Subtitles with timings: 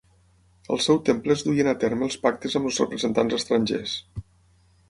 [0.75, 3.95] Al seu temple es duien a terme els pactes amb els representants estrangers.